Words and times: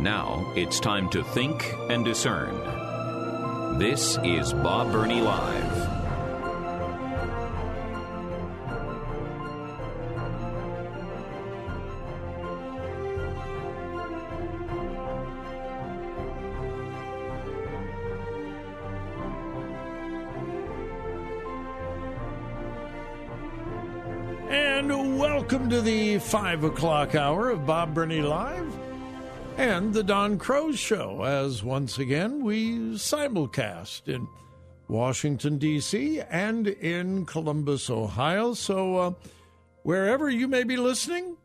Now 0.00 0.50
it's 0.56 0.80
time 0.80 1.10
to 1.10 1.22
think 1.22 1.74
and 1.90 2.02
discern. 2.02 3.78
This 3.78 4.16
is 4.24 4.54
Bob 4.54 4.90
Burney 4.92 5.20
Live. 5.20 5.88
And 24.48 25.18
welcome 25.18 25.68
to 25.68 25.82
the 25.82 26.20
five 26.20 26.64
o'clock 26.64 27.14
hour 27.14 27.50
of 27.50 27.66
Bob 27.66 27.92
Burney 27.92 28.22
Live 28.22 28.79
and 29.60 29.92
the 29.92 30.02
Don 30.02 30.38
Crow 30.38 30.72
Show, 30.72 31.22
as 31.22 31.62
once 31.62 31.98
again 31.98 32.42
we 32.42 32.78
simulcast 32.94 34.08
in 34.08 34.26
Washington, 34.88 35.58
D.C. 35.58 36.22
and 36.30 36.66
in 36.66 37.26
Columbus, 37.26 37.90
Ohio. 37.90 38.54
So, 38.54 38.96
uh, 38.96 39.12
wherever 39.82 40.30
you 40.30 40.48
may 40.48 40.64
be 40.64 40.78
listening, 40.78 41.36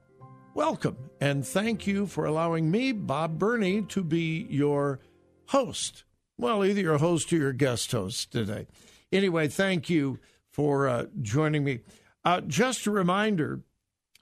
welcome 0.54 0.96
and 1.20 1.46
thank 1.46 1.86
you 1.88 2.08
for 2.08 2.26
allowing 2.26 2.72
me, 2.72 2.94
Bob 2.94 3.38
Burney, 3.38 3.82
to 3.82 4.02
be 4.02 4.48
your 4.50 5.02
host. 5.48 6.06
Well, 6.38 6.64
either 6.64 6.80
your 6.80 7.00
host 7.00 7.34
or 7.34 7.36
your 7.36 7.52
guest 7.52 7.92
host 7.92 8.32
today. 8.32 8.66
Anyway, 9.12 9.50
thank 9.50 9.90
you 9.90 10.20
for 10.52 10.88
uh, 10.88 11.08
joining 11.22 11.66
me. 11.66 11.82
Uh, 12.24 12.40
just 12.40 12.86
a 12.86 12.92
reminder 12.92 13.60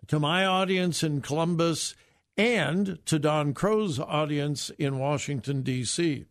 to 0.08 0.20
my 0.20 0.48
audience 0.48 1.04
in 1.04 1.22
Columbus 1.22 1.94
and 2.38 3.00
to 3.06 3.20
Don 3.20 3.54
Crow's 3.54 4.00
audience 4.00 4.70
in 4.78 5.00
Washington, 5.00 5.62
D.C. 5.62 6.26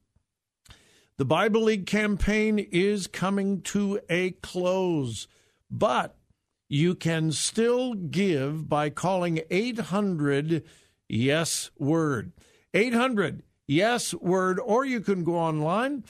The 1.19 1.25
Bible 1.25 1.65
League 1.65 1.87
campaign 1.87 2.59
is 2.59 3.07
coming 3.07 3.61
to 3.63 4.01
a 4.09 4.33
close, 4.33 5.29
but 5.71 6.17
you 6.69 6.95
can 6.95 7.33
still 7.33 7.95
give 7.95 8.69
by 8.69 8.91
calling 8.91 9.41
800 9.51 10.65
Yes 11.09 11.71
Word. 11.79 12.33
800 12.73 13.43
Yes 13.67 14.15
Word, 14.15 14.59
or 14.59 14.85
you 14.85 15.01
can 15.01 15.23
go 15.23 15.37
online. 15.37 16.05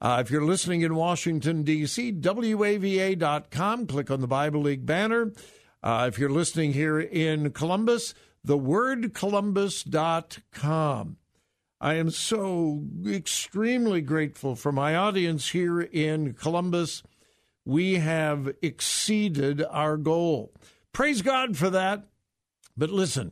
Uh, 0.00 0.18
if 0.20 0.30
you're 0.30 0.44
listening 0.44 0.82
in 0.82 0.94
Washington, 0.94 1.62
D.C., 1.62 2.12
WAVA.com, 2.12 3.86
click 3.86 4.10
on 4.10 4.20
the 4.20 4.26
Bible 4.26 4.60
League 4.60 4.86
banner. 4.86 5.32
Uh, 5.82 6.06
if 6.08 6.18
you're 6.18 6.30
listening 6.30 6.72
here 6.72 6.98
in 6.98 7.52
Columbus, 7.52 8.14
thewordcolumbus.com. 8.46 11.16
I 11.80 11.94
am 11.94 12.10
so 12.10 12.82
extremely 13.06 14.00
grateful 14.00 14.56
for 14.56 14.72
my 14.72 14.96
audience 14.96 15.50
here 15.50 15.80
in 15.80 16.34
Columbus. 16.34 17.04
We 17.64 17.94
have 17.96 18.52
exceeded 18.62 19.64
our 19.70 19.96
goal. 19.96 20.52
Praise 20.92 21.22
God 21.22 21.56
for 21.56 21.70
that. 21.70 22.08
But 22.76 22.90
listen, 22.90 23.30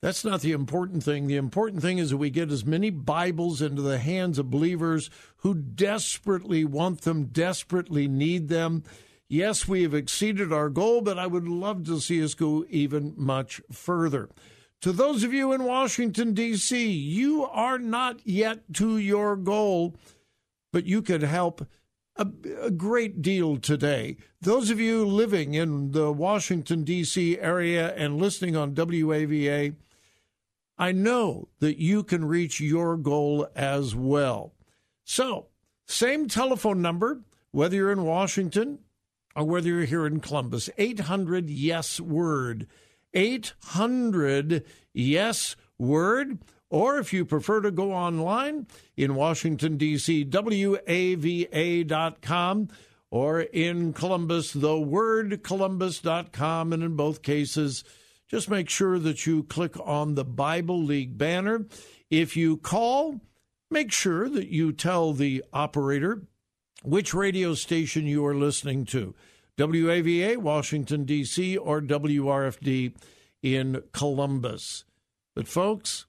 that's 0.00 0.24
not 0.24 0.42
the 0.42 0.52
important 0.52 1.02
thing. 1.02 1.26
The 1.26 1.34
important 1.36 1.82
thing 1.82 1.98
is 1.98 2.10
that 2.10 2.18
we 2.18 2.30
get 2.30 2.52
as 2.52 2.64
many 2.64 2.90
Bibles 2.90 3.60
into 3.62 3.82
the 3.82 3.98
hands 3.98 4.38
of 4.38 4.50
believers 4.50 5.10
who 5.38 5.54
desperately 5.54 6.64
want 6.64 7.00
them, 7.02 7.24
desperately 7.26 8.06
need 8.06 8.48
them. 8.48 8.84
Yes, 9.32 9.66
we 9.66 9.82
have 9.82 9.94
exceeded 9.94 10.52
our 10.52 10.68
goal, 10.68 11.00
but 11.00 11.18
I 11.18 11.26
would 11.26 11.48
love 11.48 11.86
to 11.86 12.02
see 12.02 12.22
us 12.22 12.34
go 12.34 12.66
even 12.68 13.14
much 13.16 13.62
further. 13.72 14.28
To 14.82 14.92
those 14.92 15.24
of 15.24 15.32
you 15.32 15.54
in 15.54 15.64
Washington, 15.64 16.34
D.C., 16.34 16.86
you 16.86 17.46
are 17.46 17.78
not 17.78 18.20
yet 18.26 18.74
to 18.74 18.98
your 18.98 19.36
goal, 19.36 19.96
but 20.70 20.84
you 20.84 21.00
could 21.00 21.22
help 21.22 21.66
a, 22.16 22.26
a, 22.60 22.70
great 22.70 23.22
deal 23.22 23.56
today. 23.56 24.18
Those 24.42 24.68
of 24.68 24.78
you 24.78 25.06
living 25.06 25.54
in 25.54 25.92
the 25.92 26.12
Washington, 26.12 26.84
D.C. 26.84 27.38
area 27.38 27.94
and 27.94 28.18
listening 28.18 28.54
on 28.54 28.74
WAVA, 28.74 29.74
I 30.76 30.92
know 30.92 31.48
that 31.60 31.80
you 31.80 32.02
can 32.02 32.26
reach 32.26 32.60
your 32.60 32.98
goal 32.98 33.48
as 33.56 33.94
well. 33.94 34.52
So, 35.04 35.46
same 35.86 36.28
telephone 36.28 36.82
number, 36.82 37.22
whether 37.50 37.76
you're 37.76 37.92
in 37.92 38.04
Washington 38.04 38.80
or 39.34 39.44
whether 39.44 39.68
you're 39.68 39.84
here 39.84 40.06
in 40.06 40.20
Columbus, 40.20 40.70
800 40.78 41.50
Yes 41.50 42.00
Word. 42.00 42.66
800 43.14 44.64
Yes 44.92 45.56
Word. 45.78 46.38
Or 46.70 46.98
if 46.98 47.12
you 47.12 47.24
prefer 47.26 47.60
to 47.60 47.70
go 47.70 47.92
online 47.92 48.66
in 48.96 49.14
Washington, 49.14 49.76
D.C., 49.76 50.24
WAVA.com, 50.24 50.78
or 53.10 53.42
in 53.42 53.92
Columbus, 53.92 54.54
thewordcolumbus.com. 54.54 56.72
And 56.72 56.82
in 56.82 56.96
both 56.96 57.20
cases, 57.20 57.84
just 58.26 58.48
make 58.48 58.70
sure 58.70 58.98
that 58.98 59.26
you 59.26 59.42
click 59.42 59.78
on 59.78 60.14
the 60.14 60.24
Bible 60.24 60.82
League 60.82 61.18
banner. 61.18 61.66
If 62.08 62.38
you 62.38 62.56
call, 62.56 63.20
make 63.70 63.92
sure 63.92 64.30
that 64.30 64.48
you 64.48 64.72
tell 64.72 65.12
the 65.12 65.44
operator 65.52 66.22
which 66.82 67.14
radio 67.14 67.54
station 67.54 68.06
you 68.06 68.24
are 68.26 68.34
listening 68.34 68.84
to. 68.86 69.14
WAVA, 69.58 70.38
Washington, 70.38 71.04
D.C., 71.04 71.56
or 71.56 71.80
WRFD 71.80 72.94
in 73.42 73.82
Columbus. 73.92 74.84
But, 75.34 75.48
folks, 75.48 76.06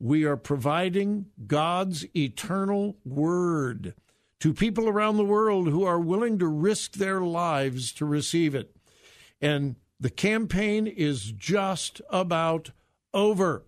we 0.00 0.24
are 0.24 0.36
providing 0.36 1.26
God's 1.46 2.04
eternal 2.16 2.96
word 3.04 3.94
to 4.40 4.52
people 4.52 4.88
around 4.88 5.16
the 5.16 5.24
world 5.24 5.68
who 5.68 5.84
are 5.84 6.00
willing 6.00 6.38
to 6.40 6.48
risk 6.48 6.94
their 6.94 7.20
lives 7.20 7.92
to 7.92 8.04
receive 8.04 8.56
it. 8.56 8.74
And 9.40 9.76
the 10.00 10.10
campaign 10.10 10.88
is 10.88 11.30
just 11.30 12.02
about 12.10 12.72
over, 13.14 13.64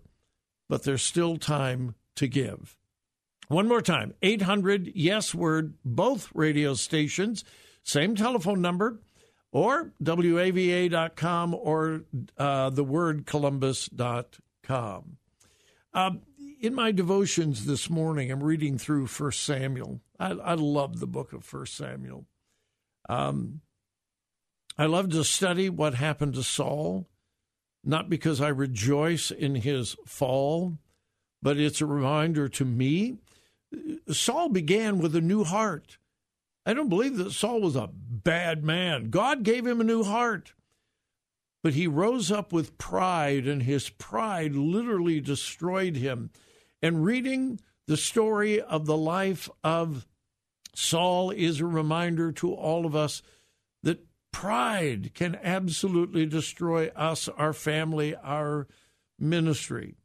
but 0.67 0.83
there's 0.83 1.03
still 1.03 1.37
time 1.37 1.95
to 2.15 2.27
give. 2.27 2.77
One 3.47 3.67
more 3.67 3.81
time 3.81 4.13
800 4.21 4.91
Yes 4.95 5.35
Word, 5.35 5.73
both 5.83 6.29
radio 6.33 6.73
stations, 6.73 7.43
same 7.83 8.15
telephone 8.15 8.61
number, 8.61 9.01
or 9.51 9.91
WAVA.com 10.01 11.53
or 11.55 12.03
uh, 12.37 12.69
thewordcolumbus.com. 12.71 15.17
Uh, 15.93 16.11
in 16.59 16.73
my 16.73 16.91
devotions 16.91 17.65
this 17.65 17.89
morning, 17.89 18.31
I'm 18.31 18.43
reading 18.43 18.77
through 18.77 19.07
First 19.07 19.43
Samuel. 19.43 20.01
I, 20.19 20.31
I 20.31 20.55
love 20.55 20.99
the 20.99 21.07
book 21.07 21.31
of 21.31 21.45
First 21.45 21.77
Samuel. 21.77 22.25
Um, 23.07 23.61
I 24.77 24.87
love 24.87 25.09
to 25.11 25.23
study 25.23 25.69
what 25.69 25.93
happened 25.93 26.33
to 26.33 26.43
Saul, 26.43 27.07
not 27.83 28.09
because 28.09 28.41
I 28.41 28.49
rejoice 28.49 29.31
in 29.31 29.55
his 29.55 29.95
fall, 30.05 30.77
but 31.41 31.57
it's 31.57 31.79
a 31.79 31.85
reminder 31.85 32.49
to 32.49 32.65
me. 32.65 33.19
Saul 34.11 34.49
began 34.49 34.99
with 34.99 35.15
a 35.15 35.21
new 35.21 35.43
heart. 35.43 35.97
I 36.65 36.73
don't 36.73 36.89
believe 36.89 37.17
that 37.17 37.31
Saul 37.31 37.61
was 37.61 37.75
a 37.75 37.89
bad 37.93 38.63
man. 38.63 39.09
God 39.09 39.43
gave 39.43 39.65
him 39.65 39.79
a 39.79 39.85
new 39.85 40.03
heart. 40.03 40.53
But 41.63 41.73
he 41.73 41.87
rose 41.87 42.31
up 42.31 42.53
with 42.53 42.77
pride, 42.77 43.47
and 43.47 43.63
his 43.63 43.89
pride 43.89 44.55
literally 44.55 45.19
destroyed 45.19 45.95
him. 45.95 46.29
And 46.81 47.03
reading 47.03 47.59
the 47.87 47.97
story 47.97 48.61
of 48.61 48.85
the 48.85 48.97
life 48.97 49.49
of 49.63 50.05
Saul 50.75 51.31
is 51.31 51.59
a 51.59 51.65
reminder 51.65 52.31
to 52.33 52.53
all 52.53 52.85
of 52.85 52.95
us 52.95 53.21
that 53.83 54.05
pride 54.31 55.11
can 55.13 55.39
absolutely 55.41 56.25
destroy 56.25 56.89
us, 56.89 57.27
our 57.29 57.53
family, 57.53 58.15
our 58.15 58.67
ministry. 59.17 59.95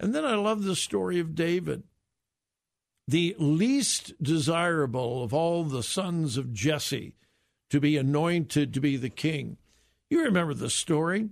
And 0.00 0.14
then 0.14 0.24
I 0.24 0.34
love 0.34 0.64
the 0.64 0.74
story 0.74 1.20
of 1.20 1.34
David 1.34 1.84
the 3.08 3.34
least 3.38 4.12
desirable 4.22 5.22
of 5.22 5.34
all 5.34 5.64
the 5.64 5.82
sons 5.82 6.36
of 6.36 6.52
Jesse 6.52 7.14
to 7.70 7.80
be 7.80 7.96
anointed 7.96 8.72
to 8.74 8.80
be 8.80 8.96
the 8.96 9.10
king. 9.10 9.56
You 10.10 10.24
remember 10.24 10.54
the 10.54 10.70
story. 10.70 11.30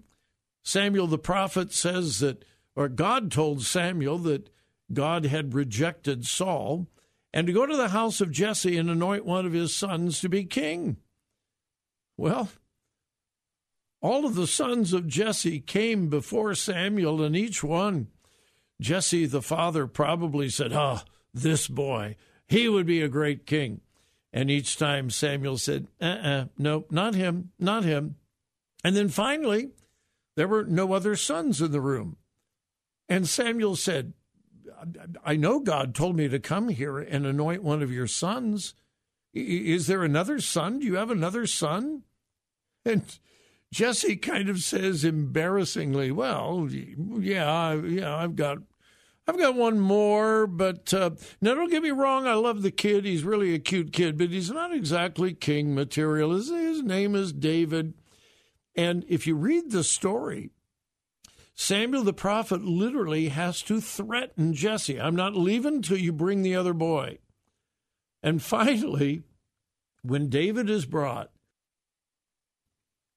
Samuel 0.63 1.07
the 1.07 1.19
prophet 1.19 1.73
says 1.73 2.21
that 2.21 2.45
or 2.77 2.89
God 2.89 3.31
told 3.31 3.63
Samuel 3.63 4.19
that 4.19 4.49
God 4.93 5.27
had 5.27 5.55
rejected 5.55 6.27
Saul 6.27 6.87
and 7.33 7.47
to 7.47 7.53
go 7.53 7.67
to 7.67 7.77
the 7.77 7.89
house 7.89 8.21
of 8.21 8.33
Jesse 8.33 8.77
and 8.77 8.91
anoint 8.91 9.25
one 9.25 9.47
of 9.47 9.53
his 9.53 9.75
sons 9.75 10.21
to 10.21 10.29
be 10.29 10.45
king. 10.45 10.97
Well, 12.17 12.49
all 14.01 14.25
of 14.25 14.35
the 14.35 14.47
sons 14.47 14.93
of 14.93 15.07
Jesse 15.07 15.61
came 15.61 16.09
before 16.09 16.55
Samuel, 16.55 17.23
and 17.23 17.37
each 17.37 17.63
one, 17.63 18.09
Jesse 18.81 19.27
the 19.27 19.43
father 19.43 19.87
probably 19.87 20.49
said, 20.49 20.73
Ah, 20.73 21.05
oh, 21.05 21.11
this 21.33 21.69
boy, 21.69 22.17
he 22.49 22.69
would 22.69 22.87
be 22.87 23.01
a 23.01 23.09
great 23.09 23.47
king. 23.47 23.81
And 24.33 24.51
each 24.51 24.77
time 24.77 25.11
Samuel 25.11 25.59
said, 25.59 25.89
uh 26.01 26.05
uh-uh, 26.05 26.29
uh, 26.29 26.45
no, 26.57 26.85
not 26.91 27.15
him, 27.15 27.51
not 27.59 27.85
him. 27.85 28.17
And 28.85 28.97
then 28.97 29.09
finally, 29.09 29.71
there 30.37 30.49
were 30.49 30.65
no 30.65 30.93
other 30.93 31.17
sons 31.17 31.61
in 31.61 31.73
the 31.73 31.81
room. 31.81 32.17
And 33.09 33.29
Samuel 33.29 33.77
said, 33.77 34.13
I 35.25 35.37
know 35.37 35.61
God 35.61 35.95
told 35.95 36.17
me 36.17 36.29
to 36.29 36.39
come 36.39 36.69
here 36.69 36.99
and 36.99 37.27
anoint 37.27 37.63
one 37.63 37.83
of 37.83 37.93
your 37.93 38.07
sons. 38.07 38.75
Is 39.35 39.87
there 39.87 40.05
another 40.05 40.41
son? 40.41 40.79
Do 40.79 40.87
you 40.87 40.97
have 40.97 41.11
another 41.11 41.47
son? 41.47 42.05
And 42.85 43.03
Jesse 43.73 44.17
kind 44.17 44.49
of 44.49 44.61
says 44.61 45.05
embarrassingly, 45.05 46.11
"Well, 46.11 46.69
yeah, 46.71 47.75
yeah, 47.75 48.17
I've 48.17 48.37
got 48.37 48.59
I've 49.31 49.39
got 49.39 49.55
one 49.55 49.79
more, 49.79 50.49
but 50.49 50.93
uh, 50.93 51.11
now 51.41 51.55
don't 51.55 51.71
get 51.71 51.85
me 51.85 51.93
wrong. 51.93 52.27
I 52.27 52.35
love 52.35 52.63
the 52.63 52.73
kid. 52.73 53.05
He's 53.05 53.23
really 53.23 53.55
a 53.55 53.61
cute 53.61 53.93
kid, 53.93 54.19
but 54.19 54.31
he's 54.31 54.51
not 54.51 54.75
exactly 54.75 55.35
king 55.35 55.73
material. 55.73 56.33
His, 56.33 56.51
his 56.51 56.83
name 56.83 57.15
is 57.15 57.33
David. 57.33 57.95
And 58.75 59.05
if 59.09 59.29
you 59.29 59.37
read 59.37 59.71
the 59.71 59.85
story, 59.85 60.51
Samuel 61.55 62.03
the 62.03 62.13
prophet 62.13 62.65
literally 62.65 63.29
has 63.29 63.63
to 63.63 63.81
threaten 63.81 64.53
Jesse. 64.53 65.01
I'm 65.01 65.15
not 65.15 65.37
leaving 65.37 65.81
till 65.81 65.99
you 65.99 66.13
bring 66.13 66.43
the 66.43 66.57
other 66.57 66.75
boy. 66.75 67.19
And 68.25 68.43
finally, 68.43 69.23
when 70.03 70.29
David 70.29 70.69
is 70.69 70.87
brought, 70.87 71.31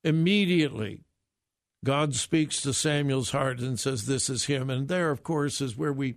immediately 0.03 1.01
God 1.83 2.15
speaks 2.15 2.61
to 2.61 2.73
Samuel's 2.73 3.31
heart 3.31 3.59
and 3.59 3.79
says, 3.79 4.05
This 4.05 4.29
is 4.29 4.45
him. 4.45 4.69
And 4.69 4.87
there, 4.87 5.11
of 5.11 5.23
course, 5.23 5.59
is 5.59 5.77
where 5.77 5.91
we, 5.91 6.15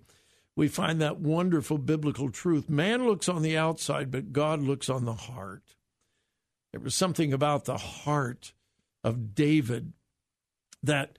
we 0.55 0.69
find 0.69 1.01
that 1.01 1.19
wonderful 1.19 1.79
biblical 1.79 2.31
truth. 2.31 2.71
Man 2.71 3.07
looks 3.07 3.29
on 3.29 3.43
the 3.43 3.57
outside, 3.57 4.11
but 4.11 4.33
God 4.33 4.61
looks 4.61 4.89
on 4.89 5.05
the 5.05 5.15
heart. 5.15 5.75
There 6.73 6.81
was 6.81 6.95
something 6.95 7.33
about 7.33 7.65
the 7.65 7.79
heart 7.79 8.53
of 9.03 9.35
David 9.35 9.93
that 10.83 11.19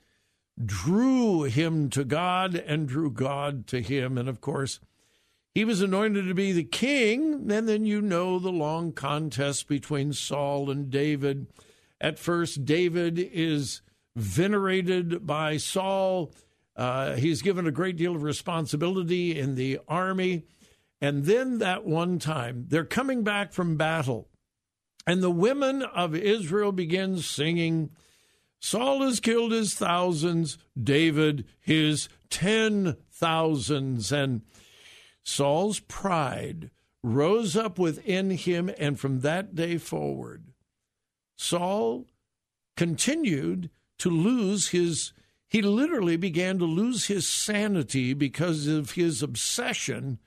drew 0.64 1.44
him 1.44 1.90
to 1.90 2.04
God 2.04 2.56
and 2.56 2.88
drew 2.88 3.12
God 3.12 3.68
to 3.68 3.82
him. 3.82 4.18
And 4.18 4.30
of 4.30 4.40
course, 4.40 4.80
he 5.54 5.66
was 5.66 5.82
anointed 5.82 6.28
to 6.28 6.34
be 6.34 6.52
the 6.52 6.64
king. 6.64 7.52
And 7.52 7.68
then 7.68 7.86
you 7.86 8.02
know 8.02 8.40
the 8.40 8.52
long 8.52 8.94
contest 8.94 9.68
between 9.68 10.14
Saul 10.14 10.70
and 10.70 10.90
David. 10.90 11.48
At 12.00 12.20
first, 12.20 12.64
David 12.64 13.20
is 13.20 13.82
venerated 14.18 15.25
by 15.25 15.58
Saul. 15.58 16.34
Uh, 16.75 17.16
he's 17.16 17.42
given 17.42 17.68
a 17.68 17.72
great 17.72 17.98
deal 17.98 18.16
of 18.16 18.24
responsibility 18.24 19.38
in 19.38 19.56
the 19.56 19.80
army. 19.88 20.46
And 21.00 21.25
then 21.25 21.60
that 21.60 21.86
one 21.86 22.19
time, 22.19 22.66
they're 22.69 22.86
coming 22.86 23.24
back 23.24 23.54
from 23.54 23.78
battle. 23.78 24.30
And 25.06 25.22
the 25.22 25.31
women 25.31 25.84
of 25.84 26.16
Israel 26.16 26.72
begin 26.72 27.19
singing 27.19 27.92
Saul 28.60 29.04
has 29.04 29.19
killed 29.19 29.52
his 29.52 29.75
thousands, 29.75 30.58
David 30.81 31.46
his 31.60 32.10
ten 32.30 32.98
thousands. 33.12 34.12
And 34.12 34.42
Saul's 35.24 35.80
pride 35.80 36.72
rose 37.04 37.56
up 37.56 37.78
within 37.78 38.31
him, 38.31 38.72
and 38.78 39.00
from 39.00 39.22
that 39.22 39.56
day 39.56 39.78
forward, 39.78 40.54
Saul 41.38 42.06
continued 42.75 43.69
to 44.00 44.10
lose 44.10 44.70
his, 44.70 45.14
he 45.48 45.62
literally 45.62 46.18
began 46.18 46.60
to 46.60 46.66
lose 46.66 47.08
his 47.08 47.28
sanity 47.28 48.14
because 48.14 48.68
of 48.68 48.92
his 48.92 49.24
obsession 49.24 50.20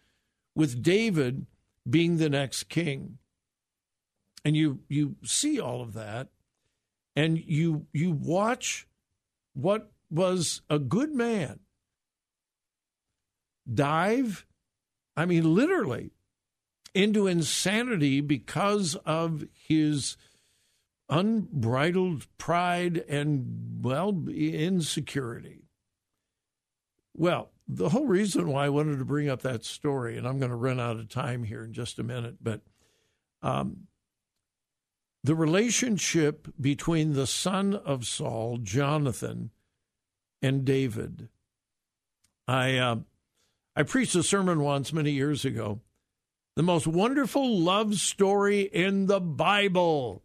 with 0.54 0.82
David 0.82 1.46
being 1.88 2.16
the 2.16 2.30
next 2.30 2.64
king. 2.68 3.18
And 4.44 4.56
you, 4.56 4.80
you 4.88 5.16
see 5.24 5.60
all 5.60 5.82
of 5.82 5.92
that 5.94 6.28
and 7.16 7.42
you 7.44 7.86
you 7.92 8.12
watch 8.12 8.86
what 9.54 9.90
was 10.10 10.62
a 10.70 10.78
good 10.78 11.12
man 11.12 11.60
dive 13.72 14.46
i 15.16 15.24
mean 15.24 15.54
literally 15.54 16.10
into 16.94 17.26
insanity 17.26 18.20
because 18.20 18.96
of 19.06 19.44
his 19.52 20.16
unbridled 21.10 22.26
pride 22.38 23.04
and 23.08 23.80
well 23.82 24.24
insecurity. 24.28 25.64
Well 27.16 27.50
the 27.72 27.90
whole 27.90 28.06
reason 28.06 28.48
why 28.48 28.64
i 28.64 28.68
wanted 28.68 28.98
to 28.98 29.04
bring 29.04 29.28
up 29.28 29.42
that 29.42 29.64
story 29.64 30.18
and 30.18 30.26
i'm 30.26 30.40
going 30.40 30.50
to 30.50 30.56
run 30.56 30.80
out 30.80 30.96
of 30.96 31.08
time 31.08 31.44
here 31.44 31.62
in 31.62 31.72
just 31.72 32.00
a 32.00 32.02
minute 32.02 32.34
but 32.42 32.62
um, 33.42 33.86
the 35.22 35.34
relationship 35.34 36.48
between 36.60 37.12
the 37.12 37.26
son 37.26 37.74
of 37.74 38.06
Saul, 38.06 38.58
Jonathan, 38.58 39.50
and 40.42 40.64
David. 40.64 41.28
I 42.48 42.76
uh, 42.78 42.96
I 43.76 43.82
preached 43.82 44.14
a 44.14 44.22
sermon 44.22 44.60
once 44.60 44.92
many 44.92 45.12
years 45.12 45.44
ago, 45.44 45.80
the 46.56 46.62
most 46.62 46.86
wonderful 46.86 47.58
love 47.58 47.94
story 47.96 48.62
in 48.62 49.06
the 49.06 49.20
Bible, 49.20 50.22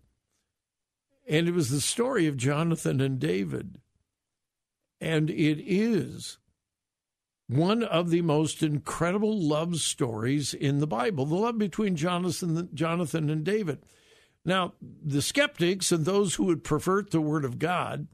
and 1.27 1.47
it 1.47 1.53
was 1.53 1.69
the 1.69 1.81
story 1.81 2.27
of 2.27 2.37
Jonathan 2.37 3.01
and 3.01 3.19
David, 3.19 3.79
and 5.01 5.29
it 5.29 5.59
is 5.65 6.37
one 7.47 7.83
of 7.83 8.09
the 8.09 8.21
most 8.21 8.63
incredible 8.63 9.39
love 9.39 9.75
stories 9.75 10.53
in 10.53 10.79
the 10.79 10.87
Bible, 10.87 11.25
the 11.25 11.35
love 11.35 11.57
between 11.57 11.95
Jonathan, 11.95 12.69
and 12.73 13.43
David. 13.43 13.79
Now, 14.43 14.73
the 14.81 15.21
skeptics 15.21 15.91
and 15.91 16.05
those 16.05 16.35
who 16.35 16.45
would 16.45 16.63
pervert 16.63 17.11
the 17.11 17.21
Word 17.21 17.45
of 17.45 17.59
God 17.59 18.07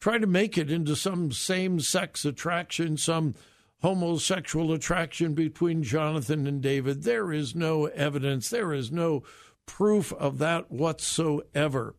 try 0.00 0.18
to 0.18 0.26
make 0.26 0.56
it 0.56 0.70
into 0.70 0.94
some 0.94 1.32
same 1.32 1.80
sex 1.80 2.24
attraction, 2.24 2.96
some 2.96 3.34
homosexual 3.82 4.72
attraction 4.72 5.34
between 5.34 5.82
Jonathan 5.82 6.46
and 6.46 6.60
David. 6.62 7.02
There 7.02 7.32
is 7.32 7.54
no 7.54 7.86
evidence, 7.86 8.48
there 8.50 8.72
is 8.72 8.90
no 8.90 9.22
proof 9.66 10.12
of 10.14 10.38
that 10.38 10.70
whatsoever. 10.70 11.94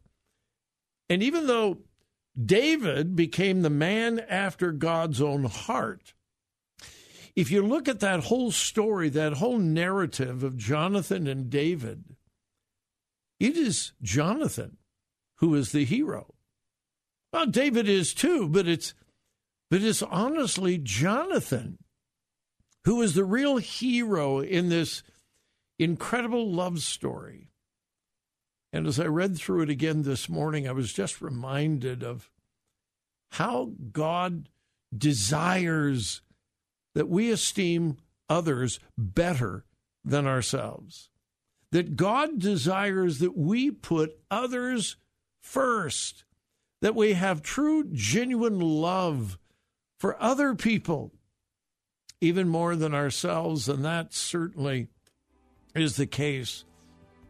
And 1.09 1.23
even 1.23 1.47
though 1.47 1.79
David 2.39 3.15
became 3.15 3.61
the 3.61 3.69
man 3.69 4.19
after 4.19 4.71
God's 4.71 5.21
own 5.21 5.45
heart, 5.45 6.13
if 7.35 7.51
you 7.51 7.61
look 7.61 7.87
at 7.87 7.99
that 8.01 8.25
whole 8.25 8.51
story, 8.51 9.09
that 9.09 9.33
whole 9.33 9.59
narrative 9.59 10.43
of 10.43 10.57
Jonathan 10.57 11.27
and 11.27 11.49
David, 11.49 12.15
it 13.39 13.57
is 13.57 13.93
Jonathan 14.01 14.77
who 15.37 15.55
is 15.55 15.71
the 15.71 15.85
hero. 15.85 16.33
Well, 17.31 17.45
David 17.45 17.87
is 17.87 18.13
too, 18.13 18.47
but 18.49 18.67
it's 18.67 18.93
but 19.69 19.83
it's 19.83 20.01
honestly 20.01 20.77
Jonathan 20.77 21.77
who 22.85 23.01
is 23.01 23.13
the 23.13 23.23
real 23.23 23.57
hero 23.57 24.39
in 24.39 24.69
this 24.69 25.03
incredible 25.77 26.51
love 26.51 26.79
story. 26.79 27.48
And 28.71 28.85
as 28.85 28.99
I 28.99 29.05
read 29.05 29.37
through 29.37 29.63
it 29.63 29.69
again 29.69 30.03
this 30.03 30.29
morning, 30.29 30.67
I 30.67 30.71
was 30.71 30.93
just 30.93 31.21
reminded 31.21 32.03
of 32.03 32.29
how 33.31 33.71
God 33.91 34.49
desires 34.95 36.21
that 36.95 37.09
we 37.09 37.31
esteem 37.31 37.97
others 38.27 38.79
better 38.97 39.65
than 40.03 40.27
ourselves 40.27 41.09
that 41.71 41.95
God 41.95 42.39
desires 42.39 43.19
that 43.19 43.37
we 43.37 43.71
put 43.71 44.17
others 44.31 44.97
first, 45.41 46.23
that 46.81 46.95
we 46.95 47.13
have 47.13 47.41
true, 47.41 47.85
genuine 47.91 48.59
love 48.59 49.37
for 49.99 50.21
other 50.21 50.55
people, 50.55 51.11
even 52.21 52.47
more 52.47 52.75
than 52.75 52.93
ourselves. 52.93 53.69
And 53.69 53.85
that 53.85 54.13
certainly 54.13 54.87
is 55.75 55.95
the 55.95 56.07
case 56.07 56.65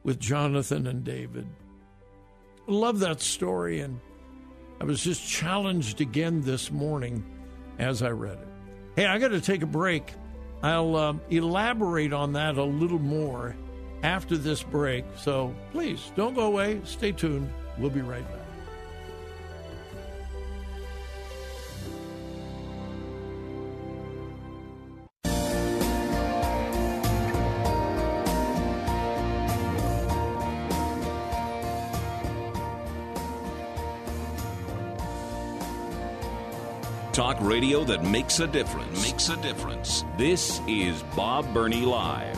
with 0.10 0.20
Jonathan 0.20 0.88
and 0.88 1.04
David. 1.04 1.46
I 2.68 2.72
love 2.72 2.98
that 3.02 3.22
story, 3.22 3.82
and 3.82 4.00
I 4.82 4.86
was 4.86 5.04
just 5.04 5.24
challenged 5.24 6.02
again 6.02 6.42
this 6.42 6.72
morning 6.72 7.24
as 7.78 8.02
I 8.02 8.10
read 8.10 8.40
it. 8.40 8.48
Hey, 8.96 9.06
I 9.06 9.20
got 9.20 9.28
to 9.28 9.40
take 9.40 9.62
a 9.62 9.68
break. 9.68 10.12
I'll 10.64 10.96
uh, 10.96 11.14
elaborate 11.30 12.12
on 12.12 12.34
that 12.34 12.58
a 12.58 12.64
little 12.64 12.98
more 12.98 13.56
after 14.02 14.36
this 14.36 14.64
break. 14.64 15.06
So 15.16 15.54
please 15.74 16.12
don't 16.16 16.34
go 16.34 16.48
away. 16.48 16.82
Stay 16.86 17.12
tuned. 17.12 17.54
We'll 17.78 17.92
be 17.92 18.02
right 18.02 18.28
back. 18.28 18.49
Radio 37.42 37.86
that 37.86 38.04
makes 38.04 38.42
a 38.42 38.48
difference. 38.48 39.02
Makes 39.02 39.30
a 39.30 39.38
difference. 39.38 40.04
This 40.18 40.60
is 40.68 41.02
Bob 41.16 41.52
Burney 41.54 41.82
Live. 41.82 42.38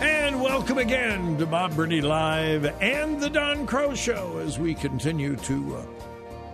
And 0.00 0.42
welcome 0.42 0.76
again 0.76 1.38
to 1.38 1.46
Bob 1.46 1.74
Burney 1.74 2.02
Live 2.02 2.66
and 2.82 3.18
the 3.18 3.30
Don 3.30 3.66
Crow 3.66 3.94
Show 3.94 4.38
as 4.44 4.58
we 4.58 4.74
continue 4.74 5.36
to 5.36 5.76
uh, 5.76 5.86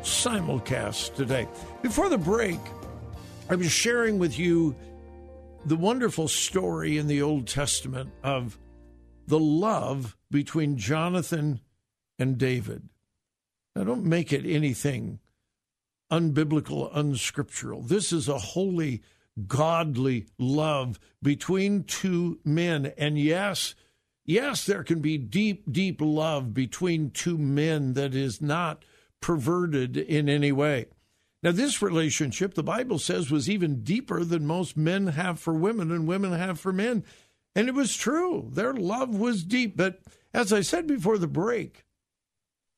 simulcast 0.02 1.16
today. 1.16 1.48
Before 1.82 2.08
the 2.08 2.18
break, 2.18 2.60
I 3.50 3.56
was 3.56 3.72
sharing 3.72 4.20
with 4.20 4.38
you 4.38 4.76
the 5.66 5.76
wonderful 5.76 6.28
story 6.28 6.98
in 6.98 7.06
the 7.06 7.22
Old 7.22 7.46
Testament 7.46 8.10
of 8.22 8.58
the 9.26 9.38
love 9.38 10.16
between 10.30 10.76
Jonathan 10.76 11.60
and 12.18 12.36
David. 12.36 12.88
Now, 13.74 13.84
don't 13.84 14.04
make 14.04 14.32
it 14.32 14.46
anything 14.46 15.20
unbiblical, 16.10 16.90
unscriptural. 16.94 17.82
This 17.82 18.12
is 18.12 18.28
a 18.28 18.38
holy, 18.38 19.02
godly 19.46 20.26
love 20.38 21.00
between 21.22 21.84
two 21.84 22.38
men. 22.44 22.92
And 22.98 23.18
yes, 23.18 23.74
yes, 24.24 24.66
there 24.66 24.84
can 24.84 25.00
be 25.00 25.16
deep, 25.18 25.72
deep 25.72 26.00
love 26.00 26.52
between 26.52 27.10
two 27.10 27.38
men 27.38 27.94
that 27.94 28.14
is 28.14 28.40
not 28.40 28.84
perverted 29.20 29.96
in 29.96 30.28
any 30.28 30.52
way. 30.52 30.86
Now, 31.44 31.52
this 31.52 31.82
relationship, 31.82 32.54
the 32.54 32.62
Bible 32.62 32.98
says, 32.98 33.30
was 33.30 33.50
even 33.50 33.84
deeper 33.84 34.24
than 34.24 34.46
most 34.46 34.78
men 34.78 35.08
have 35.08 35.38
for 35.38 35.52
women 35.52 35.92
and 35.92 36.08
women 36.08 36.32
have 36.32 36.58
for 36.58 36.72
men. 36.72 37.04
And 37.54 37.68
it 37.68 37.74
was 37.74 37.98
true. 37.98 38.48
Their 38.50 38.72
love 38.72 39.10
was 39.14 39.44
deep. 39.44 39.76
But 39.76 40.00
as 40.32 40.54
I 40.54 40.62
said 40.62 40.86
before 40.86 41.18
the 41.18 41.28
break, 41.28 41.84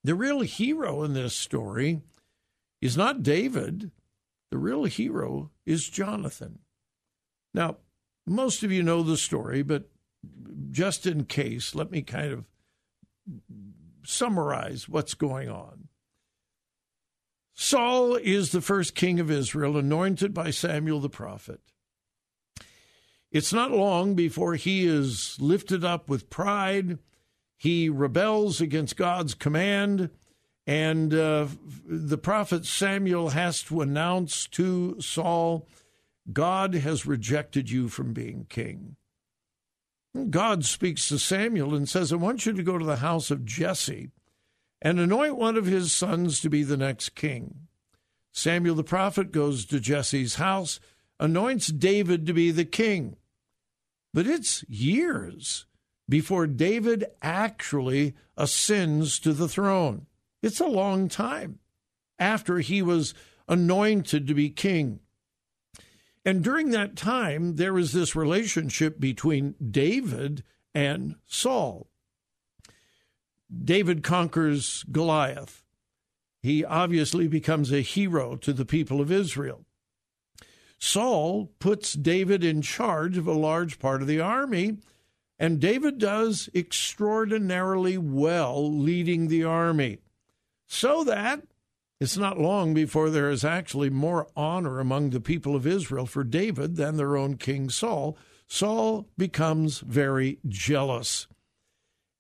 the 0.02 0.16
real 0.16 0.40
hero 0.40 1.04
in 1.04 1.14
this 1.14 1.36
story 1.36 2.02
is 2.82 2.96
not 2.96 3.22
David. 3.22 3.92
The 4.50 4.58
real 4.58 4.84
hero 4.84 5.52
is 5.64 5.88
Jonathan. 5.88 6.58
Now, 7.54 7.76
most 8.26 8.64
of 8.64 8.72
you 8.72 8.82
know 8.82 9.04
the 9.04 9.16
story, 9.16 9.62
but 9.62 9.88
just 10.72 11.06
in 11.06 11.26
case, 11.26 11.76
let 11.76 11.92
me 11.92 12.02
kind 12.02 12.32
of 12.32 12.44
summarize 14.04 14.88
what's 14.88 15.14
going 15.14 15.48
on. 15.48 15.85
Saul 17.58 18.16
is 18.16 18.52
the 18.52 18.60
first 18.60 18.94
king 18.94 19.18
of 19.18 19.30
Israel, 19.30 19.78
anointed 19.78 20.34
by 20.34 20.50
Samuel 20.50 21.00
the 21.00 21.08
prophet. 21.08 21.60
It's 23.32 23.52
not 23.52 23.70
long 23.70 24.14
before 24.14 24.56
he 24.56 24.86
is 24.86 25.38
lifted 25.40 25.82
up 25.82 26.10
with 26.10 26.28
pride. 26.28 26.98
He 27.56 27.88
rebels 27.88 28.60
against 28.60 28.98
God's 28.98 29.32
command, 29.32 30.10
and 30.66 31.14
uh, 31.14 31.46
the 31.88 32.18
prophet 32.18 32.66
Samuel 32.66 33.30
has 33.30 33.62
to 33.64 33.80
announce 33.80 34.46
to 34.48 35.00
Saul, 35.00 35.66
God 36.30 36.74
has 36.74 37.06
rejected 37.06 37.70
you 37.70 37.88
from 37.88 38.12
being 38.12 38.44
king. 38.50 38.96
God 40.28 40.66
speaks 40.66 41.08
to 41.08 41.18
Samuel 41.18 41.74
and 41.74 41.88
says, 41.88 42.12
I 42.12 42.16
want 42.16 42.44
you 42.44 42.52
to 42.52 42.62
go 42.62 42.76
to 42.76 42.84
the 42.84 42.96
house 42.96 43.30
of 43.30 43.46
Jesse 43.46 44.10
and 44.82 45.00
anoint 45.00 45.36
one 45.36 45.56
of 45.56 45.66
his 45.66 45.92
sons 45.92 46.40
to 46.40 46.50
be 46.50 46.62
the 46.62 46.76
next 46.76 47.14
king. 47.14 47.66
Samuel 48.32 48.74
the 48.74 48.84
prophet 48.84 49.32
goes 49.32 49.64
to 49.66 49.80
Jesse's 49.80 50.34
house, 50.34 50.78
anoints 51.18 51.68
David 51.68 52.26
to 52.26 52.34
be 52.34 52.50
the 52.50 52.64
king. 52.64 53.16
But 54.12 54.26
it's 54.26 54.64
years 54.68 55.66
before 56.08 56.46
David 56.46 57.06
actually 57.22 58.14
ascends 58.36 59.18
to 59.20 59.32
the 59.32 59.48
throne. 59.48 60.06
It's 60.42 60.60
a 60.60 60.66
long 60.66 61.08
time 61.08 61.58
after 62.18 62.58
he 62.58 62.82
was 62.82 63.14
anointed 63.48 64.26
to 64.26 64.34
be 64.34 64.50
king. 64.50 65.00
And 66.24 66.42
during 66.42 66.70
that 66.70 66.96
time, 66.96 67.56
there 67.56 67.78
is 67.78 67.92
this 67.92 68.16
relationship 68.16 68.98
between 68.98 69.54
David 69.70 70.42
and 70.74 71.16
Saul. 71.26 71.88
David 73.64 74.02
conquers 74.02 74.84
Goliath. 74.90 75.62
He 76.42 76.64
obviously 76.64 77.28
becomes 77.28 77.72
a 77.72 77.80
hero 77.80 78.36
to 78.36 78.52
the 78.52 78.64
people 78.64 79.00
of 79.00 79.10
Israel. 79.10 79.64
Saul 80.78 81.52
puts 81.58 81.94
David 81.94 82.44
in 82.44 82.62
charge 82.62 83.16
of 83.16 83.26
a 83.26 83.32
large 83.32 83.78
part 83.78 84.02
of 84.02 84.08
the 84.08 84.20
army, 84.20 84.78
and 85.38 85.60
David 85.60 85.98
does 85.98 86.48
extraordinarily 86.54 87.98
well 87.98 88.70
leading 88.72 89.28
the 89.28 89.44
army. 89.44 89.98
So 90.66 91.04
that 91.04 91.42
it's 91.98 92.16
not 92.16 92.38
long 92.38 92.74
before 92.74 93.08
there 93.08 93.30
is 93.30 93.44
actually 93.44 93.88
more 93.88 94.28
honor 94.36 94.80
among 94.80 95.10
the 95.10 95.20
people 95.20 95.56
of 95.56 95.66
Israel 95.66 96.06
for 96.06 96.24
David 96.24 96.76
than 96.76 96.96
their 96.96 97.16
own 97.16 97.36
king 97.36 97.70
Saul. 97.70 98.18
Saul 98.46 99.08
becomes 99.16 99.80
very 99.80 100.38
jealous. 100.46 101.26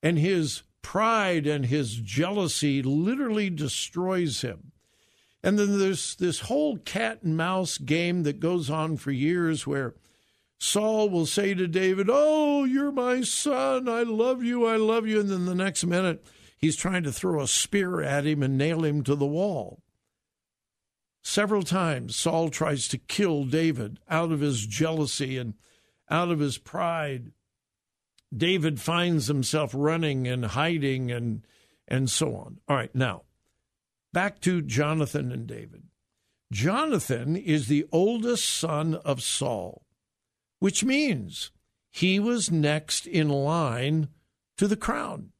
And 0.02 0.18
his 0.18 0.62
pride 0.86 1.48
and 1.48 1.66
his 1.66 1.96
jealousy 1.96 2.80
literally 2.80 3.50
destroys 3.50 4.42
him. 4.42 4.70
And 5.42 5.58
then 5.58 5.80
there's 5.80 6.14
this 6.14 6.42
whole 6.42 6.78
cat 6.78 7.24
and 7.24 7.36
mouse 7.36 7.76
game 7.76 8.22
that 8.22 8.38
goes 8.38 8.70
on 8.70 8.96
for 8.96 9.10
years 9.10 9.66
where 9.66 9.96
Saul 10.60 11.10
will 11.10 11.26
say 11.26 11.54
to 11.54 11.66
David, 11.66 12.06
Oh, 12.08 12.62
you're 12.62 12.92
my 12.92 13.22
son. 13.22 13.88
I 13.88 14.04
love 14.04 14.44
you. 14.44 14.64
I 14.64 14.76
love 14.76 15.08
you. 15.08 15.18
And 15.18 15.28
then 15.28 15.46
the 15.46 15.56
next 15.56 15.84
minute, 15.84 16.24
he's 16.56 16.76
trying 16.76 17.02
to 17.02 17.12
throw 17.12 17.42
a 17.42 17.48
spear 17.48 18.00
at 18.00 18.24
him 18.24 18.40
and 18.44 18.56
nail 18.56 18.84
him 18.84 19.02
to 19.02 19.16
the 19.16 19.26
wall. 19.26 19.82
Several 21.20 21.64
times, 21.64 22.14
Saul 22.14 22.48
tries 22.48 22.86
to 22.88 22.98
kill 22.98 23.42
David 23.42 23.98
out 24.08 24.30
of 24.30 24.38
his 24.38 24.64
jealousy 24.64 25.36
and 25.36 25.54
out 26.08 26.30
of 26.30 26.38
his 26.38 26.58
pride. 26.58 27.32
David 28.36 28.80
finds 28.80 29.26
himself 29.26 29.72
running 29.74 30.26
and 30.26 30.44
hiding 30.44 31.10
and 31.10 31.42
and 31.88 32.10
so 32.10 32.34
on. 32.34 32.58
All 32.68 32.76
right, 32.76 32.94
now 32.94 33.22
back 34.12 34.40
to 34.40 34.62
Jonathan 34.62 35.30
and 35.30 35.46
David. 35.46 35.82
Jonathan 36.50 37.36
is 37.36 37.66
the 37.66 37.86
oldest 37.92 38.48
son 38.48 38.94
of 38.94 39.22
Saul, 39.22 39.84
which 40.58 40.84
means 40.84 41.50
he 41.90 42.18
was 42.18 42.50
next 42.50 43.06
in 43.06 43.28
line 43.28 44.08
to 44.56 44.66
the 44.66 44.76
crown. 44.76 45.32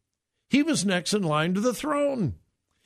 He 0.51 0.63
was 0.63 0.85
next 0.85 1.15
in 1.15 1.23
line 1.23 1.55
to 1.55 1.61
the 1.61 1.75
throne. 1.75 2.35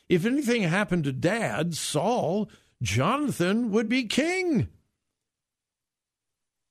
If 0.08 0.24
anything 0.24 0.62
happened 0.62 1.04
to 1.04 1.12
dad, 1.12 1.74
Saul, 1.74 2.50
Jonathan 2.82 3.70
would 3.70 3.88
be 3.88 4.04
king. 4.04 4.68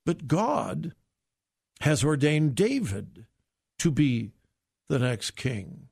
But 0.05 0.27
God 0.27 0.93
has 1.81 2.03
ordained 2.03 2.55
David 2.55 3.25
to 3.79 3.91
be 3.91 4.31
the 4.87 4.99
next 4.99 5.31
king. 5.31 5.87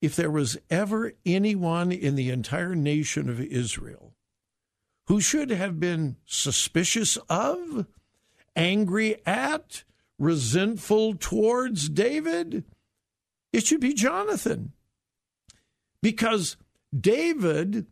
If 0.00 0.14
there 0.14 0.30
was 0.30 0.58
ever 0.70 1.12
anyone 1.24 1.90
in 1.90 2.14
the 2.14 2.30
entire 2.30 2.74
nation 2.74 3.28
of 3.28 3.40
Israel 3.40 4.12
who 5.06 5.20
should 5.20 5.50
have 5.50 5.80
been 5.80 6.16
suspicious 6.26 7.16
of, 7.28 7.86
angry 8.54 9.24
at, 9.26 9.84
resentful 10.18 11.14
towards 11.14 11.88
David, 11.88 12.64
it 13.52 13.66
should 13.66 13.80
be 13.80 13.94
Jonathan. 13.94 14.72
Because 16.02 16.56
David 16.98 17.86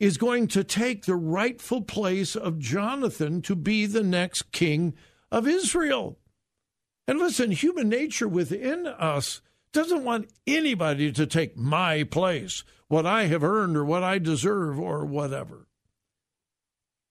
is 0.00 0.16
going 0.16 0.48
to 0.48 0.64
take 0.64 1.04
the 1.04 1.16
rightful 1.16 1.82
place 1.82 2.36
of 2.36 2.58
Jonathan 2.58 3.42
to 3.42 3.54
be 3.54 3.86
the 3.86 4.02
next 4.02 4.52
king 4.52 4.94
of 5.30 5.46
Israel. 5.46 6.18
And 7.06 7.18
listen, 7.18 7.50
human 7.50 7.88
nature 7.88 8.28
within 8.28 8.86
us 8.86 9.40
doesn't 9.72 10.04
want 10.04 10.30
anybody 10.46 11.12
to 11.12 11.26
take 11.26 11.56
my 11.56 12.04
place, 12.04 12.64
what 12.88 13.04
I 13.04 13.26
have 13.26 13.44
earned 13.44 13.76
or 13.76 13.84
what 13.84 14.02
I 14.02 14.18
deserve 14.18 14.78
or 14.78 15.04
whatever. 15.04 15.66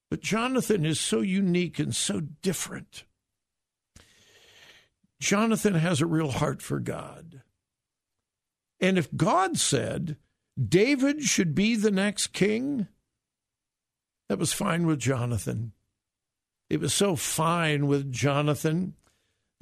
But 0.09 0.21
Jonathan 0.21 0.85
is 0.85 1.00
so 1.00 1.21
unique 1.21 1.79
and 1.79 1.95
so 1.95 2.21
different. 2.21 3.03
Jonathan 5.19 5.75
has 5.75 6.01
a 6.01 6.05
real 6.05 6.31
heart 6.31 6.62
for 6.62 6.79
God. 6.79 7.41
And 8.79 8.97
if 8.97 9.13
God 9.15 9.57
said 9.57 10.17
David 10.62 11.23
should 11.23 11.55
be 11.55 11.75
the 11.75 11.91
next 11.91 12.27
king, 12.27 12.88
that 14.29 14.39
was 14.39 14.53
fine 14.53 14.85
with 14.85 15.00
Jonathan. 15.00 15.73
It 16.69 16.79
was 16.79 16.93
so 16.93 17.15
fine 17.15 17.88
with 17.88 18.12
Jonathan 18.12 18.95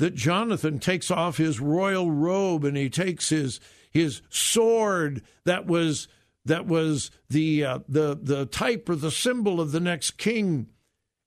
that 0.02 0.16
Jonathan 0.16 0.80
takes 0.80 1.12
off 1.12 1.38
his 1.38 1.60
royal 1.60 2.10
robe 2.10 2.66
and 2.66 2.76
he 2.76 2.90
takes 2.90 3.30
his 3.30 3.60
his 3.92 4.24
sword 4.30 5.22
that 5.46 5.68
was 5.68 6.08
that 6.44 6.66
was 6.66 7.12
the 7.30 7.64
uh, 7.64 7.80
the 7.88 8.18
the 8.20 8.48
type 8.48 8.90
or 8.90 8.96
the 8.96 9.12
symbol 9.12 9.62
of 9.62 9.72
the 9.72 9.80
next 9.80 10.18
king 10.18 10.66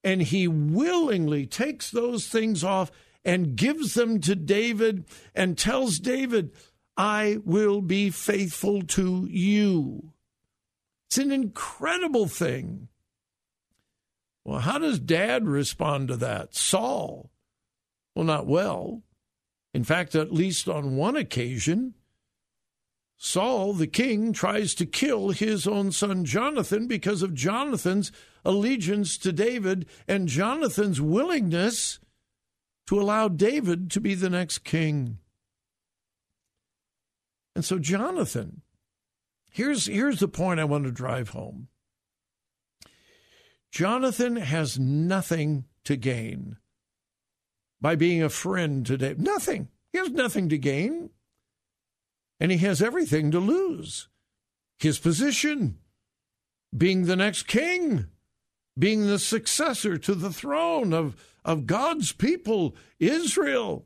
and 0.02 0.22
he 0.22 0.48
willingly 0.48 1.46
takes 1.46 1.88
those 1.88 2.26
things 2.26 2.64
off 2.64 2.90
and 3.24 3.54
gives 3.54 3.94
them 3.94 4.20
to 4.22 4.34
David 4.34 5.04
and 5.36 5.56
tells 5.56 6.00
David, 6.00 6.50
I 6.96 7.38
will 7.44 7.80
be 7.80 8.10
faithful 8.10 8.82
to 8.82 9.28
you. 9.30 10.10
It's 11.06 11.18
an 11.18 11.30
incredible 11.30 12.26
thing. 12.26 12.88
Well, 14.44 14.58
how 14.58 14.78
does 14.78 14.98
dad 14.98 15.46
respond 15.46 16.08
to 16.08 16.16
that? 16.16 16.56
Saul. 16.56 17.30
Well, 18.14 18.24
not 18.24 18.46
well. 18.46 19.02
In 19.72 19.84
fact, 19.84 20.14
at 20.14 20.32
least 20.32 20.68
on 20.68 20.96
one 20.96 21.16
occasion, 21.16 21.94
Saul, 23.16 23.72
the 23.72 23.86
king, 23.86 24.32
tries 24.32 24.74
to 24.76 24.86
kill 24.86 25.30
his 25.30 25.66
own 25.66 25.92
son 25.92 26.24
Jonathan 26.24 26.86
because 26.86 27.22
of 27.22 27.34
Jonathan's 27.34 28.12
allegiance 28.44 29.16
to 29.18 29.32
David 29.32 29.86
and 30.06 30.28
Jonathan's 30.28 31.00
willingness 31.00 31.98
to 32.86 33.00
allow 33.00 33.28
David 33.28 33.90
to 33.92 34.00
be 34.00 34.14
the 34.14 34.30
next 34.30 34.58
king. 34.58 35.18
And 37.56 37.64
so, 37.64 37.78
Jonathan, 37.78 38.62
here's, 39.50 39.86
here's 39.86 40.20
the 40.20 40.28
point 40.28 40.60
I 40.60 40.64
want 40.64 40.84
to 40.84 40.90
drive 40.90 41.30
home 41.30 41.68
Jonathan 43.70 44.36
has 44.36 44.78
nothing 44.78 45.64
to 45.84 45.96
gain 45.96 46.58
by 47.84 47.96
being 47.96 48.22
a 48.22 48.30
friend 48.30 48.86
to 48.86 48.96
David. 48.96 49.20
Nothing. 49.20 49.68
He 49.92 49.98
has 49.98 50.08
nothing 50.08 50.48
to 50.48 50.56
gain. 50.56 51.10
And 52.40 52.50
he 52.50 52.56
has 52.56 52.80
everything 52.80 53.30
to 53.30 53.38
lose 53.38 54.08
his 54.78 54.98
position, 54.98 55.76
being 56.74 57.04
the 57.04 57.14
next 57.14 57.42
king, 57.42 58.06
being 58.78 59.06
the 59.06 59.18
successor 59.18 59.98
to 59.98 60.14
the 60.14 60.32
throne 60.32 60.94
of, 60.94 61.14
of 61.44 61.66
God's 61.66 62.12
people, 62.12 62.74
Israel. 62.98 63.84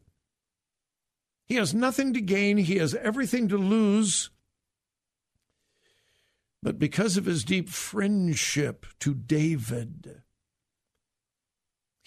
He 1.46 1.56
has 1.56 1.74
nothing 1.74 2.14
to 2.14 2.20
gain, 2.20 2.56
he 2.56 2.76
has 2.76 2.94
everything 2.94 3.48
to 3.48 3.58
lose. 3.58 4.30
But 6.62 6.78
because 6.78 7.16
of 7.16 7.24
his 7.24 7.42
deep 7.42 7.68
friendship 7.68 8.86
to 9.00 9.12
David, 9.12 10.22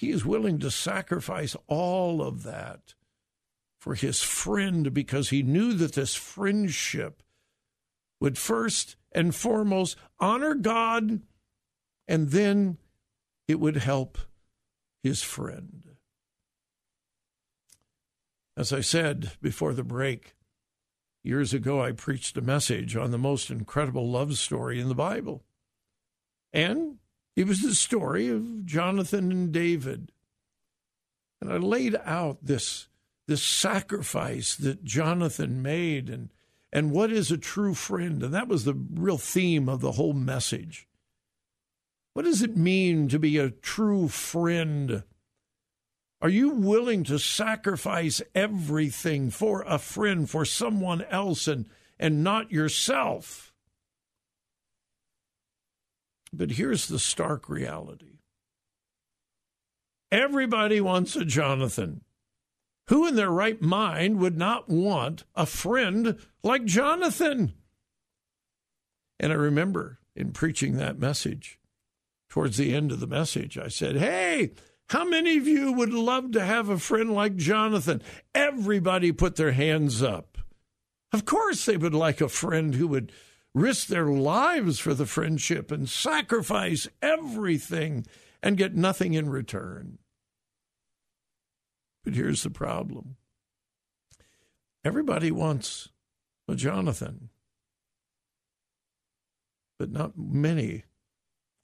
he 0.01 0.09
is 0.09 0.25
willing 0.25 0.57
to 0.57 0.71
sacrifice 0.71 1.55
all 1.67 2.23
of 2.23 2.41
that 2.41 2.95
for 3.79 3.93
his 3.93 4.23
friend 4.23 4.95
because 4.95 5.29
he 5.29 5.43
knew 5.43 5.73
that 5.73 5.93
this 5.93 6.15
friendship 6.15 7.21
would 8.19 8.35
first 8.35 8.95
and 9.11 9.35
foremost 9.35 9.95
honor 10.19 10.55
God 10.55 11.21
and 12.07 12.31
then 12.31 12.79
it 13.47 13.59
would 13.59 13.75
help 13.75 14.17
his 15.03 15.21
friend. 15.21 15.83
As 18.57 18.73
I 18.73 18.81
said 18.81 19.33
before 19.39 19.73
the 19.73 19.83
break, 19.83 20.33
years 21.21 21.53
ago 21.53 21.79
I 21.79 21.91
preached 21.91 22.35
a 22.37 22.41
message 22.41 22.95
on 22.95 23.11
the 23.11 23.19
most 23.19 23.51
incredible 23.51 24.09
love 24.09 24.39
story 24.39 24.79
in 24.79 24.87
the 24.87 24.95
Bible. 24.95 25.43
And 26.51 26.97
it 27.35 27.47
was 27.47 27.61
the 27.61 27.75
story 27.75 28.29
of 28.29 28.65
Jonathan 28.65 29.31
and 29.31 29.51
David. 29.51 30.11
And 31.39 31.51
I 31.51 31.57
laid 31.57 31.95
out 32.05 32.45
this, 32.45 32.87
this 33.27 33.41
sacrifice 33.41 34.55
that 34.55 34.83
Jonathan 34.83 35.61
made 35.61 36.09
and, 36.09 36.29
and 36.71 36.91
what 36.91 37.11
is 37.11 37.31
a 37.31 37.37
true 37.37 37.73
friend. 37.73 38.21
And 38.21 38.33
that 38.33 38.47
was 38.47 38.65
the 38.65 38.73
real 38.73 39.17
theme 39.17 39.67
of 39.67 39.81
the 39.81 39.93
whole 39.93 40.13
message. 40.13 40.87
What 42.13 42.25
does 42.25 42.41
it 42.41 42.57
mean 42.57 43.07
to 43.07 43.19
be 43.19 43.37
a 43.37 43.49
true 43.49 44.07
friend? 44.09 45.03
Are 46.21 46.29
you 46.29 46.49
willing 46.49 47.03
to 47.05 47.17
sacrifice 47.17 48.21
everything 48.35 49.31
for 49.31 49.63
a 49.63 49.79
friend, 49.79 50.29
for 50.29 50.45
someone 50.45 51.01
else, 51.03 51.47
and, 51.47 51.65
and 51.97 52.23
not 52.23 52.51
yourself? 52.51 53.50
But 56.33 56.51
here's 56.51 56.87
the 56.87 56.99
stark 56.99 57.49
reality 57.49 58.19
everybody 60.11 60.81
wants 60.81 61.15
a 61.15 61.23
Jonathan. 61.25 62.01
Who 62.87 63.07
in 63.07 63.15
their 63.15 63.29
right 63.29 63.61
mind 63.61 64.19
would 64.19 64.37
not 64.37 64.67
want 64.67 65.23
a 65.35 65.45
friend 65.45 66.17
like 66.43 66.65
Jonathan? 66.65 67.53
And 69.19 69.31
I 69.31 69.35
remember 69.35 69.99
in 70.15 70.31
preaching 70.31 70.75
that 70.75 70.99
message, 70.99 71.59
towards 72.27 72.57
the 72.57 72.73
end 72.73 72.91
of 72.91 72.99
the 72.99 73.07
message, 73.07 73.57
I 73.57 73.69
said, 73.69 73.95
Hey, 73.95 74.51
how 74.89 75.05
many 75.05 75.37
of 75.37 75.47
you 75.47 75.71
would 75.71 75.93
love 75.93 76.31
to 76.31 76.43
have 76.43 76.67
a 76.67 76.79
friend 76.79 77.13
like 77.13 77.37
Jonathan? 77.37 78.01
Everybody 78.35 79.13
put 79.13 79.37
their 79.37 79.53
hands 79.53 80.03
up. 80.03 80.37
Of 81.13 81.23
course, 81.25 81.65
they 81.65 81.77
would 81.77 81.93
like 81.93 82.19
a 82.19 82.27
friend 82.27 82.75
who 82.75 82.87
would 82.89 83.11
risk 83.53 83.87
their 83.87 84.07
lives 84.07 84.79
for 84.79 84.93
the 84.93 85.05
friendship 85.05 85.71
and 85.71 85.89
sacrifice 85.89 86.87
everything 87.01 88.05
and 88.41 88.57
get 88.57 88.75
nothing 88.75 89.13
in 89.13 89.29
return. 89.29 89.97
But 92.03 92.15
here's 92.15 92.43
the 92.43 92.49
problem 92.49 93.17
everybody 94.83 95.31
wants 95.31 95.89
a 96.47 96.55
Jonathan, 96.55 97.29
but 99.77 99.91
not 99.91 100.17
many 100.17 100.83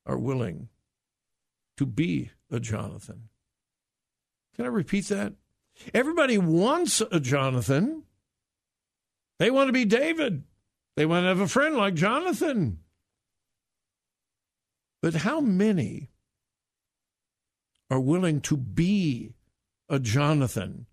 are 0.06 0.18
willing 0.18 0.70
to 1.78 1.86
be 1.86 2.32
a 2.52 2.60
Jonathan. 2.60 3.30
Can 4.56 4.66
I 4.66 4.70
repeat 4.70 5.08
that? 5.08 5.34
Everybody 5.94 6.38
wants 6.38 7.02
a 7.12 7.20
Jonathan. 7.20 8.04
They 9.38 9.52
want 9.52 9.68
to 9.68 9.74
be 9.74 9.86
David. 9.86 10.44
They 10.98 11.06
want 11.06 11.26
to 11.26 11.28
have 11.28 11.40
a 11.40 11.48
friend 11.48 11.78
like 11.78 11.94
Jonathan. 11.94 12.80
But 15.00 15.14
how 15.14 15.40
many 15.40 16.10
are 17.92 18.00
willing 18.00 18.42
to 18.42 18.58
be 18.58 19.36
a 19.88 20.00
Jonathan 20.00 20.88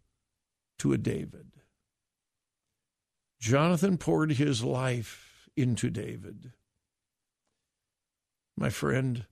to 0.78 0.92
a 0.92 0.98
David? 0.98 1.52
Jonathan 3.40 3.96
poured 3.96 4.32
his 4.32 4.62
life 4.62 5.48
into 5.56 5.88
David. 5.88 6.52
My 8.58 8.68
friend, 8.68 9.24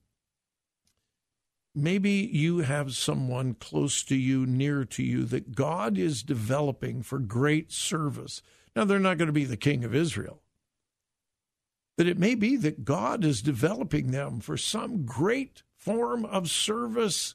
maybe 1.74 2.30
you 2.32 2.60
have 2.60 2.94
someone 2.94 3.52
close 3.54 4.02
to 4.04 4.16
you, 4.16 4.46
near 4.46 4.86
to 4.86 5.02
you, 5.02 5.26
that 5.26 5.54
God 5.54 5.98
is 5.98 6.22
developing 6.22 7.02
for 7.02 7.18
great 7.18 7.72
service. 7.72 8.40
Now, 8.74 8.86
they're 8.86 8.98
not 8.98 9.18
going 9.18 9.26
to 9.26 9.34
be 9.34 9.44
the 9.44 9.58
king 9.58 9.84
of 9.84 9.94
Israel, 9.94 10.41
but 11.96 12.06
it 12.06 12.18
may 12.18 12.34
be 12.34 12.56
that 12.56 12.84
God 12.84 13.24
is 13.24 13.42
developing 13.42 14.10
them 14.10 14.40
for 14.40 14.56
some 14.56 15.04
great 15.04 15.62
form 15.76 16.24
of 16.24 16.50
service. 16.50 17.34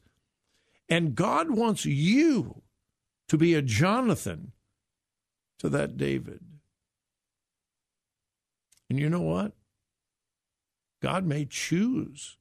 And 0.89 1.15
God 1.15 1.51
wants 1.51 1.85
you 1.85 2.63
to 3.27 3.37
be 3.37 3.53
a 3.53 3.61
Jonathan 3.61 4.53
to 5.59 5.69
that 5.69 5.97
David. 5.97 6.39
And 8.89 8.99
you 8.99 9.09
know 9.09 9.21
what? 9.21 9.53
God 11.01 11.25
may 11.25 11.45
choose 11.45 12.37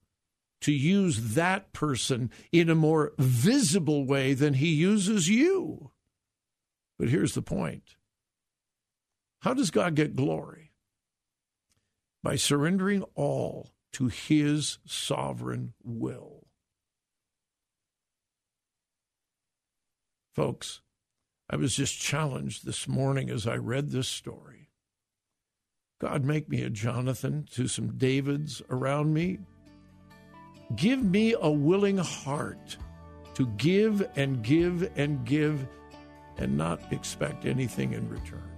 to 0.63 0.73
use 0.73 1.35
that 1.35 1.73
person 1.73 2.31
in 2.51 2.71
a 2.71 2.75
more 2.75 3.13
visible 3.19 4.07
way 4.07 4.33
than 4.33 4.55
he 4.55 4.69
uses 4.69 5.29
you. 5.29 5.91
But 6.99 7.09
here's 7.09 7.35
the 7.35 7.43
point 7.43 7.97
how 9.41 9.55
does 9.55 9.71
God 9.71 9.95
get 9.95 10.17
glory? 10.17 10.66
By 12.27 12.35
surrendering 12.35 13.05
all 13.15 13.71
to 13.93 14.09
his 14.09 14.79
sovereign 14.85 15.75
will. 15.85 16.49
Folks, 20.35 20.81
I 21.49 21.55
was 21.55 21.77
just 21.77 21.97
challenged 22.01 22.67
this 22.67 22.89
morning 22.89 23.31
as 23.31 23.47
I 23.47 23.55
read 23.55 23.91
this 23.91 24.09
story. 24.09 24.71
God, 26.01 26.25
make 26.25 26.49
me 26.49 26.63
a 26.63 26.69
Jonathan 26.69 27.47
to 27.53 27.69
some 27.69 27.97
Davids 27.97 28.61
around 28.71 29.15
me 29.15 29.39
Give 30.75 31.05
me 31.05 31.37
a 31.41 31.49
willing 31.49 31.99
heart 31.99 32.77
to 33.35 33.47
give 33.57 34.05
and 34.17 34.43
give 34.43 34.91
and 34.97 35.25
give 35.25 35.65
and 36.39 36.57
not 36.57 36.93
expect 36.93 37.45
anything 37.45 37.93
in 37.93 38.09
return. 38.09 38.51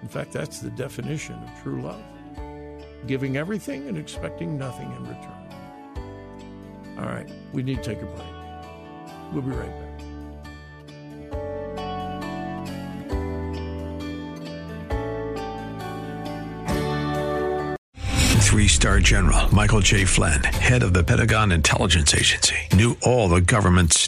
In 0.00 0.08
fact, 0.08 0.32
that's 0.32 0.60
the 0.60 0.70
definition 0.70 1.34
of 1.34 1.62
true 1.62 1.82
love 1.82 2.02
giving 3.06 3.36
everything 3.36 3.88
and 3.88 3.96
expecting 3.96 4.58
nothing 4.58 4.90
in 4.92 5.06
return. 5.06 5.38
All 6.98 7.06
right, 7.06 7.30
we 7.52 7.62
need 7.62 7.82
to 7.82 7.94
take 7.94 8.02
a 8.02 8.06
break. 8.06 8.26
We'll 9.32 9.42
be 9.42 9.50
right 9.50 9.68
back. 9.68 9.88
Three 18.48 18.66
star 18.66 18.98
general 18.98 19.54
Michael 19.54 19.80
J. 19.80 20.04
Flynn, 20.06 20.42
head 20.42 20.82
of 20.82 20.94
the 20.94 21.04
Pentagon 21.04 21.52
Intelligence 21.52 22.14
Agency, 22.14 22.56
knew 22.72 22.96
all 23.02 23.28
the 23.28 23.42
government's 23.42 24.07